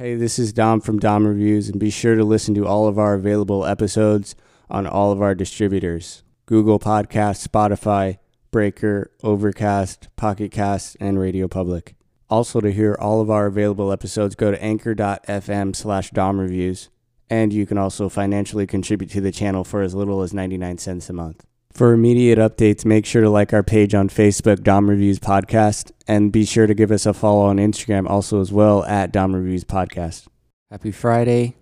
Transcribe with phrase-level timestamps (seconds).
[0.00, 3.00] Hey, this is Dom from Dom Reviews, and be sure to listen to all of
[3.00, 4.36] our available episodes
[4.70, 8.18] on all of our distributors Google Podcasts, Spotify,
[8.52, 11.96] Breaker, Overcast, Pocket Cast, and Radio Public.
[12.30, 16.90] Also, to hear all of our available episodes, go to anchor.fm slash Dom Reviews,
[17.28, 21.10] and you can also financially contribute to the channel for as little as 99 cents
[21.10, 21.44] a month.
[21.78, 26.32] For immediate updates, make sure to like our page on Facebook, Dom Reviews Podcast, and
[26.32, 29.62] be sure to give us a follow on Instagram also as well at Dom Reviews
[29.62, 30.26] Podcast.
[30.72, 31.54] Happy Friday.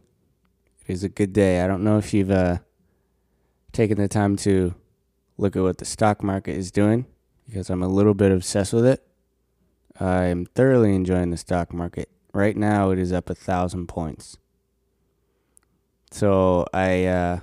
[0.81, 1.61] It is a good day.
[1.61, 2.61] I don't know if you've uh,
[3.73, 4.75] taken the time to
[5.37, 7.05] look at what the stock market is doing
[7.47, 9.07] because I'm a little bit obsessed with it.
[10.01, 12.09] I'm thoroughly enjoying the stock market.
[12.33, 14.39] Right now, it is up a thousand points.
[16.11, 17.41] So I uh,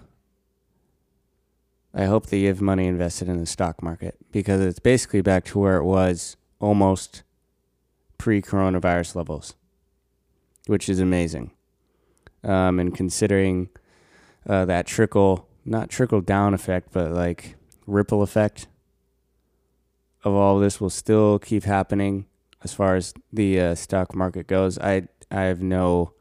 [1.94, 5.46] I hope that you have money invested in the stock market because it's basically back
[5.46, 7.24] to where it was almost
[8.18, 9.56] pre-coronavirus levels,
[10.66, 11.52] which is amazing.
[12.44, 13.70] Um, and considering
[14.48, 18.68] uh, that trickle, not trickle down effect, but like ripple effect
[20.24, 22.26] of all this will still keep happening
[22.64, 24.80] as far as the uh, stock market goes.
[24.80, 26.14] I I have no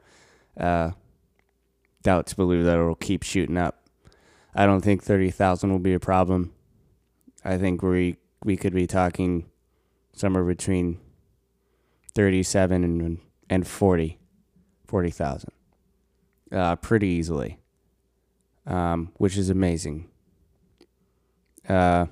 [0.58, 0.92] uh,
[2.02, 3.81] doubt to believe that it will keep shooting up.
[4.54, 6.52] I don't think thirty thousand will be a problem.
[7.44, 9.46] I think we we could be talking
[10.12, 10.98] somewhere between
[12.14, 14.18] thirty seven and and forty
[14.86, 15.52] forty thousand,
[16.52, 17.58] uh, pretty easily,
[18.66, 20.08] um, which is amazing.
[21.68, 22.06] Uh,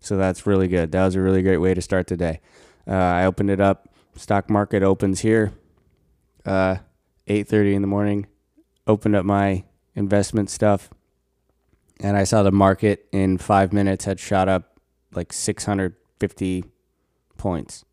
[0.00, 0.92] so that's really good.
[0.92, 2.40] That was a really great way to start the day.
[2.86, 3.88] Uh, I opened it up.
[4.14, 5.54] Stock market opens here,
[6.44, 6.76] uh,
[7.28, 8.26] eight thirty in the morning.
[8.86, 10.90] Opened up my investment stuff,
[12.02, 14.78] and I saw the market in five minutes had shot up
[15.14, 16.64] like six hundred fifty
[17.38, 17.84] points.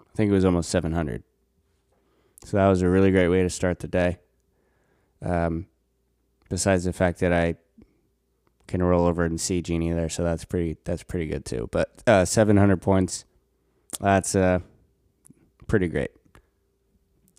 [0.00, 1.22] I think it was almost seven hundred.
[2.44, 4.18] So that was a really great way to start the day.
[5.22, 5.66] Um,
[6.48, 7.56] besides the fact that I
[8.66, 11.68] can roll over and see Genie there, so that's pretty that's pretty good too.
[11.70, 13.26] But uh, 700 points,
[14.00, 14.60] that's uh,
[15.66, 16.12] pretty great.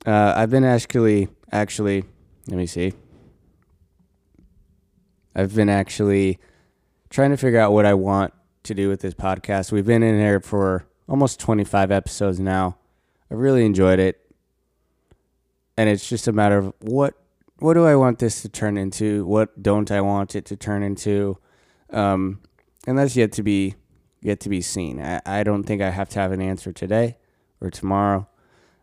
[0.06, 2.04] Uh, I've been actually actually
[2.48, 2.94] let me see.
[5.36, 6.40] I've been actually
[7.10, 8.34] trying to figure out what I want
[8.64, 9.72] to do with this podcast.
[9.72, 12.78] We've been in here for almost 25 episodes now.
[13.30, 14.20] I really enjoyed it.
[15.78, 17.16] And it's just a matter of what
[17.60, 19.24] what do I want this to turn into?
[19.26, 21.38] What don't I want it to turn into?
[21.92, 22.42] Um,
[22.88, 23.76] and that's yet to be
[24.22, 25.00] yet to be seen.
[25.02, 27.18] I, I don't think I have to have an answer today
[27.60, 28.28] or tomorrow.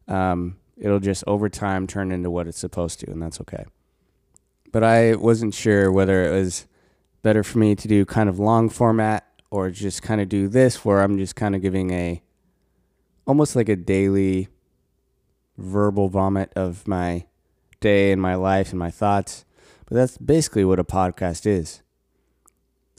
[0.06, 3.64] Um, it'll just over time turn into what it's supposed to, and that's okay.
[4.70, 6.66] But I wasn't sure whether it was
[7.22, 10.84] better for me to do kind of long format or just kind of do this
[10.84, 12.22] where I'm just kind of giving a
[13.26, 14.48] almost like a daily
[15.56, 17.26] verbal vomit of my
[17.80, 19.44] day and my life and my thoughts.
[19.86, 21.82] But that's basically what a podcast is.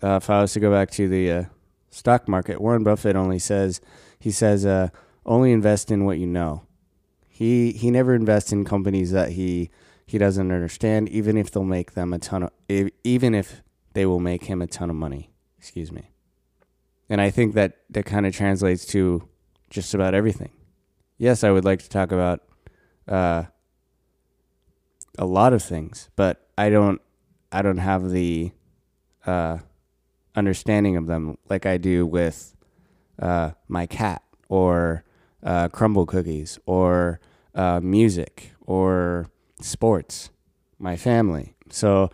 [0.02, 1.44] Uh, if I was to go back to the uh,
[1.90, 3.82] stock market, Warren Buffett only says
[4.20, 4.90] he says uh,
[5.26, 6.64] only invest in what you know.
[7.28, 9.70] He he never invests in companies that he
[10.10, 12.52] he doesn't understand, even if they'll make them a ton of
[13.04, 13.62] even if
[13.94, 15.30] they will make him a ton of money.
[15.60, 16.10] Excuse me.
[17.10, 19.30] And I think that that kind of translates to
[19.70, 20.50] just about everything.
[21.20, 22.42] Yes, I would like to talk about
[23.08, 23.44] uh,
[25.20, 27.00] a lot of things, but I don't
[27.52, 28.52] I don't have the
[29.28, 29.60] uh,
[30.36, 32.56] understanding of them like I do with
[33.20, 35.04] uh, my cat or
[35.44, 37.20] uh, Crumbl cookies or
[37.54, 39.30] uh, music or
[39.62, 40.30] sports,
[40.78, 41.56] my family.
[41.70, 42.10] So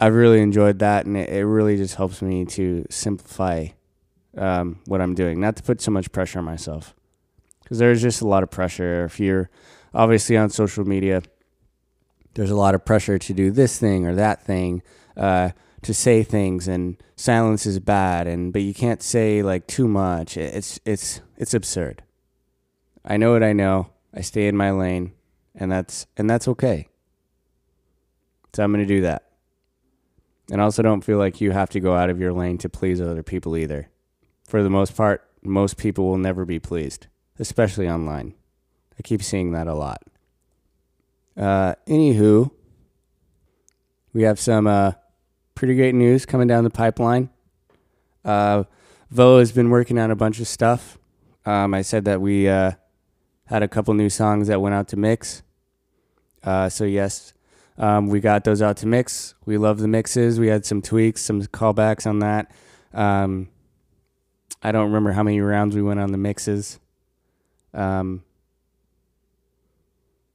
[0.00, 3.68] I've really enjoyed that, and it, it really just helps me to simplify
[4.36, 6.94] um, what I'm doing, not to put so much pressure on myself,
[7.62, 9.04] because there's just a lot of pressure.
[9.04, 9.48] If you're
[9.94, 11.22] obviously on social media,
[12.34, 14.82] there's a lot of pressure to do this thing or that thing,
[15.16, 15.50] uh,
[15.82, 20.36] to say things, and silence is bad, and but you can't say like too much.
[20.36, 22.02] It's it's it's absurd.
[23.04, 23.90] I know what I know.
[24.12, 25.12] I stay in my lane,
[25.56, 26.88] and that's and that's okay.
[28.54, 29.24] So I'm going to do that.
[30.50, 33.00] And also don't feel like you have to go out of your lane to please
[33.00, 33.90] other people either.
[34.46, 37.08] For the most part, most people will never be pleased,
[37.38, 38.34] especially online.
[38.98, 40.02] I keep seeing that a lot.
[41.36, 42.50] Uh, anywho,
[44.12, 44.92] we have some uh,
[45.54, 47.28] pretty great news coming down the pipeline.
[48.24, 48.64] Uh,
[49.10, 50.96] Vo has been working on a bunch of stuff.
[51.44, 52.72] Um, I said that we uh,
[53.46, 55.42] had a couple new songs that went out to mix.
[56.46, 57.34] Uh, so yes,
[57.76, 59.34] um, we got those out to mix.
[59.44, 60.40] We love the mixes.
[60.40, 62.50] We had some tweaks, some callbacks on that.
[62.94, 63.48] Um,
[64.62, 66.78] I don't remember how many rounds we went on the mixes.
[67.74, 68.22] Um,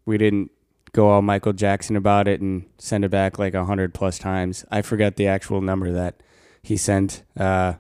[0.05, 0.51] we didn't
[0.91, 4.65] go all Michael Jackson about it and send it back like a hundred plus times.
[4.69, 6.21] I forget the actual number that
[6.61, 7.23] he sent.
[7.37, 7.73] Uh,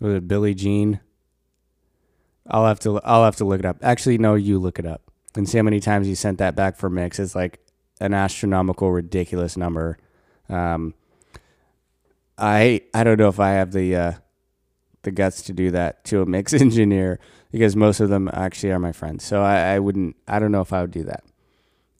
[0.00, 1.00] was it Billie Jean?
[2.46, 3.78] I'll have to I'll have to look it up.
[3.82, 5.02] Actually, no, you look it up
[5.34, 7.18] and see how many times he sent that back for mix.
[7.18, 7.60] It's like
[8.02, 9.96] an astronomical, ridiculous number.
[10.48, 10.94] Um,
[12.36, 14.12] I I don't know if I have the uh,
[15.02, 17.20] the guts to do that to a mix engineer
[17.52, 19.24] because most of them actually are my friends.
[19.24, 20.16] So I, I wouldn't.
[20.26, 21.24] I don't know if I would do that.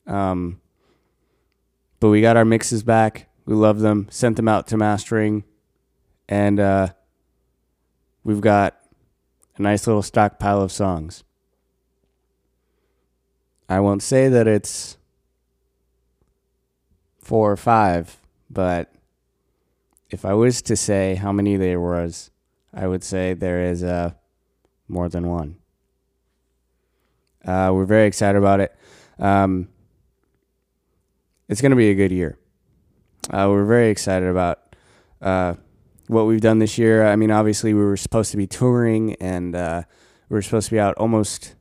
[0.06, 0.60] Um,
[2.00, 3.28] but we got our mixes back.
[3.46, 4.08] We love them.
[4.10, 5.44] Sent them out to mastering,
[6.28, 6.88] and uh,
[8.25, 8.76] we've got
[9.56, 11.22] a nice little stockpile of songs.
[13.69, 14.96] I won't say that it's
[17.23, 18.19] four or five,
[18.51, 18.93] but
[20.11, 22.31] if I was to say how many there was,
[22.75, 24.11] I would say there is uh,
[24.89, 25.57] more than one.
[27.45, 28.75] Uh, we're very excited about it.
[29.19, 29.69] Um,
[31.49, 32.39] it's going to be a good year.
[33.31, 34.77] Uh, we're very excited about
[35.21, 35.55] uh,
[36.09, 37.07] what we've done this year.
[37.07, 39.83] I mean, obviously, we were supposed to be touring and uh,
[40.29, 41.55] we were supposed to be out almost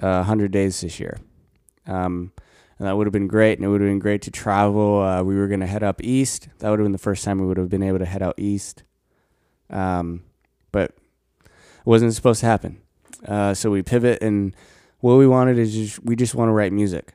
[0.00, 1.18] uh, 100 days this year.
[1.86, 2.32] Um,
[2.78, 5.02] and that would have been great, and it would have been great to travel.
[5.02, 6.48] Uh, we were going to head up east.
[6.58, 8.34] That would have been the first time we would have been able to head out
[8.38, 8.84] east.
[9.70, 10.22] Um,
[10.70, 10.92] but
[11.42, 12.80] it wasn't supposed to happen.
[13.26, 14.54] Uh, so we pivot, and
[15.00, 17.14] what we wanted is just, we just want to write music.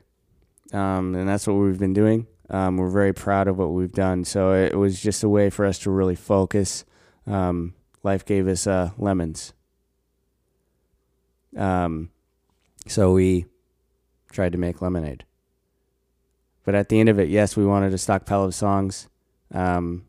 [0.72, 2.26] Um, and that's what we've been doing.
[2.50, 4.24] Um, we're very proud of what we've done.
[4.24, 6.84] So it was just a way for us to really focus.
[7.26, 9.54] Um, life gave us uh, lemons.
[11.56, 12.10] Um,
[12.86, 13.46] so we
[14.30, 15.24] tried to make lemonade.
[16.64, 19.08] But at the end of it, yes, we wanted a stockpile of songs
[19.52, 20.06] um,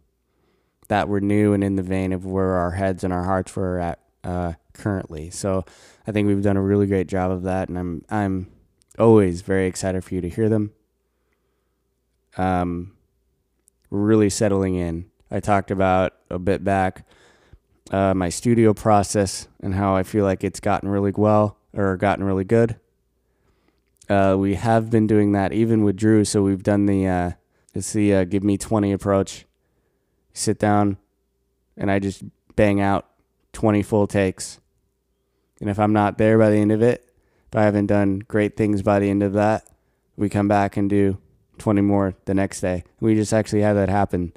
[0.87, 3.79] that were new and in the vein of where our heads and our hearts were
[3.79, 5.29] at uh, currently.
[5.29, 5.65] So
[6.07, 8.51] I think we've done a really great job of that, and I'm I'm
[8.97, 10.71] always very excited for you to hear them.
[12.37, 12.95] Um,
[13.89, 15.05] really settling in.
[15.31, 17.05] I talked about a bit back
[17.91, 22.23] uh, my studio process and how I feel like it's gotten really well or gotten
[22.23, 22.77] really good.
[24.07, 26.25] Uh, we have been doing that even with Drew.
[26.25, 27.31] So we've done the uh,
[27.73, 29.45] it's the uh, give me twenty approach.
[30.33, 30.97] Sit down,
[31.77, 32.23] and I just
[32.55, 33.07] bang out
[33.53, 34.59] twenty full takes.
[35.61, 37.09] And if I'm not there by the end of it,
[37.47, 39.65] if I haven't done great things by the end of that,
[40.17, 41.17] we come back and do
[41.57, 42.83] twenty more the next day.
[42.99, 44.33] We just actually had that happen.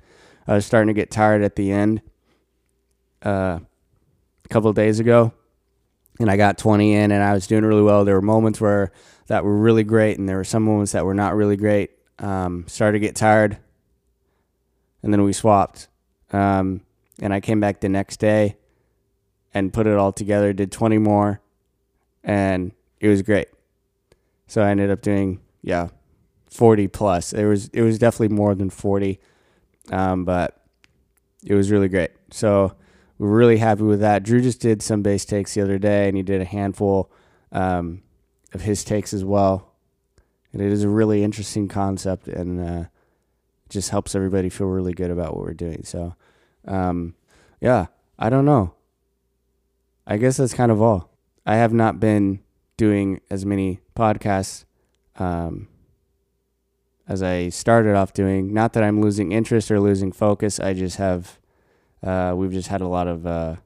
[0.46, 2.00] I was starting to get tired at the end.
[3.22, 3.58] Uh,
[4.44, 5.32] a couple days ago,
[6.18, 8.04] and I got 20 in and I was doing really well.
[8.04, 8.92] There were moments where
[9.28, 11.90] that were really great, and there were some moments that were not really great.
[12.18, 13.58] Um, started to get tired,
[15.02, 15.88] and then we swapped.
[16.32, 16.80] Um,
[17.20, 18.56] and I came back the next day
[19.54, 21.40] and put it all together, did 20 more,
[22.24, 23.48] and it was great.
[24.46, 25.88] So I ended up doing, yeah,
[26.50, 27.32] 40 plus.
[27.32, 29.20] It was it was definitely more than 40,
[29.90, 30.60] um, but
[31.44, 32.10] it was really great.
[32.30, 32.74] So
[33.18, 34.22] we're really happy with that.
[34.22, 37.10] Drew just did some bass takes the other day, and he did a handful
[37.52, 38.02] um,
[38.52, 39.74] of his takes as well.
[40.52, 42.84] And it is a really interesting concept, and uh,
[43.68, 45.84] just helps everybody feel really good about what we're doing.
[45.84, 46.14] So,
[46.66, 47.14] um,
[47.60, 47.86] yeah,
[48.18, 48.74] I don't know.
[50.06, 51.10] I guess that's kind of all.
[51.44, 52.40] I have not been
[52.76, 54.64] doing as many podcasts
[55.16, 55.68] um,
[57.06, 58.54] as I started off doing.
[58.54, 60.58] Not that I'm losing interest or losing focus.
[60.60, 61.38] I just have,
[62.02, 63.56] uh, we've just had a lot of uh,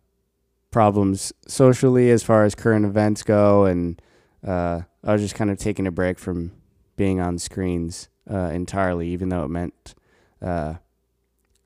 [0.71, 4.01] problems socially as far as current events go, and
[4.47, 6.53] uh, I was just kind of taking a break from
[6.97, 9.95] being on screens uh, entirely, even though it meant
[10.41, 10.75] uh,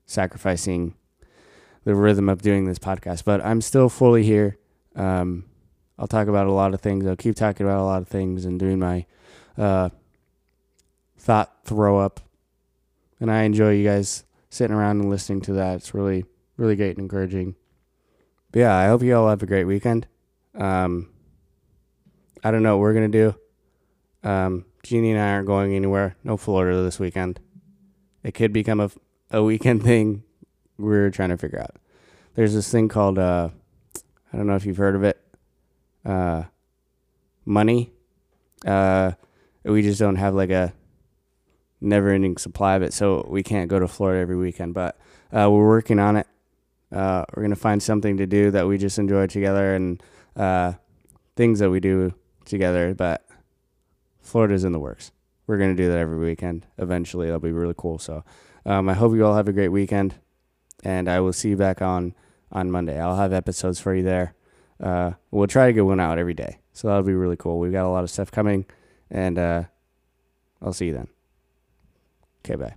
[0.05, 0.95] sacrificing
[1.83, 3.23] the rhythm of doing this podcast.
[3.23, 4.57] But I'm still fully here.
[4.95, 5.45] Um,
[5.99, 7.05] I'll talk about a lot of things.
[7.05, 9.05] I'll keep talking about a lot of things and doing my
[9.57, 9.89] uh,
[11.17, 12.19] thought throw up.
[13.19, 15.77] And I enjoy you guys sitting around and listening to that.
[15.77, 16.25] It's really,
[16.57, 17.55] really great and encouraging.
[18.51, 20.07] But yeah, I hope you all have a great weekend.
[20.55, 21.09] Um,
[22.43, 23.07] I don't know what we're to
[24.23, 24.29] do.
[24.29, 26.15] Um, Jeannie and I aren't going anywhere.
[26.23, 27.39] No Florida this weekend.
[28.23, 28.89] It could become a,
[29.31, 30.23] a weekend thing
[30.77, 31.75] we're trying to figure out.
[32.35, 33.49] There's this thing called, uh,
[34.31, 35.19] I don't know if you've heard of it,
[36.05, 36.43] uh,
[37.45, 37.91] money.
[38.65, 39.13] Uh,
[39.63, 40.73] we just don't have like a
[41.81, 44.73] never ending supply of it, so we can't go to Florida every weekend.
[44.73, 44.97] But
[45.31, 46.27] uh, we're working on it.
[46.91, 50.01] Uh, we're gonna find something to do that we just enjoy together and
[50.35, 50.73] uh,
[51.35, 52.13] things that we do
[52.45, 52.93] together.
[52.93, 53.25] But
[54.21, 55.11] Florida's in the works.
[55.47, 56.65] We're gonna do that every weekend.
[56.77, 57.99] Eventually, it'll be really cool.
[57.99, 58.23] So
[58.65, 60.15] um, I hope you all have a great weekend,
[60.83, 62.13] and I will see you back on
[62.51, 62.99] on Monday.
[62.99, 64.33] I'll have episodes for you there.
[64.81, 67.59] Uh, we'll try to get one out every day, so that'll be really cool.
[67.59, 68.65] We've got a lot of stuff coming,
[69.09, 69.63] and uh,
[70.61, 71.07] I'll see you then.
[72.45, 72.75] Okay, bye.